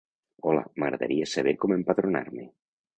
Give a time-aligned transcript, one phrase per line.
[0.51, 2.53] Hola, m'agradaria saber com empadronar-me.